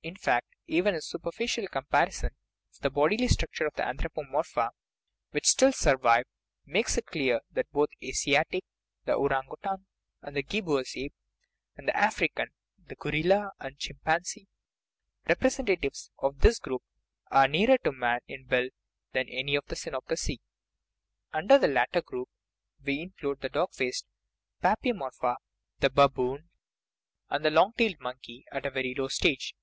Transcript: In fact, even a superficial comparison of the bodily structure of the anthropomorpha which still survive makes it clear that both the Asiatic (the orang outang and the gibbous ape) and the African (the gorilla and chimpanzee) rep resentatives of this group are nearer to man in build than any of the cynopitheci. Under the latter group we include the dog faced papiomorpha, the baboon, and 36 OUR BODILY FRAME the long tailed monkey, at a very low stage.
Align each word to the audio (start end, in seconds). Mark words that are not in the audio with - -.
In 0.00 0.16
fact, 0.16 0.46
even 0.66 0.94
a 0.94 1.02
superficial 1.02 1.68
comparison 1.68 2.30
of 2.72 2.80
the 2.80 2.88
bodily 2.88 3.28
structure 3.28 3.66
of 3.66 3.74
the 3.74 3.82
anthropomorpha 3.82 4.70
which 5.32 5.46
still 5.46 5.70
survive 5.70 6.24
makes 6.64 6.96
it 6.96 7.04
clear 7.04 7.42
that 7.50 7.70
both 7.72 7.90
the 8.00 8.08
Asiatic 8.08 8.64
(the 9.04 9.12
orang 9.12 9.42
outang 9.50 9.84
and 10.22 10.34
the 10.34 10.42
gibbous 10.42 10.96
ape) 10.96 11.12
and 11.76 11.86
the 11.88 11.94
African 11.94 12.46
(the 12.78 12.94
gorilla 12.96 13.52
and 13.60 13.76
chimpanzee) 13.78 14.48
rep 15.28 15.40
resentatives 15.42 16.08
of 16.16 16.40
this 16.40 16.58
group 16.58 16.82
are 17.30 17.46
nearer 17.46 17.76
to 17.84 17.92
man 17.92 18.20
in 18.26 18.46
build 18.46 18.70
than 19.12 19.28
any 19.28 19.56
of 19.56 19.66
the 19.66 19.76
cynopitheci. 19.76 20.38
Under 21.34 21.58
the 21.58 21.68
latter 21.68 22.00
group 22.00 22.30
we 22.82 22.98
include 23.02 23.42
the 23.42 23.50
dog 23.50 23.74
faced 23.74 24.06
papiomorpha, 24.62 25.36
the 25.80 25.90
baboon, 25.90 26.48
and 26.48 26.48
36 26.48 26.48
OUR 26.48 27.28
BODILY 27.28 27.28
FRAME 27.28 27.42
the 27.42 27.50
long 27.50 27.72
tailed 27.76 28.00
monkey, 28.00 28.44
at 28.50 28.64
a 28.64 28.70
very 28.70 28.94
low 28.96 29.08
stage. 29.08 29.54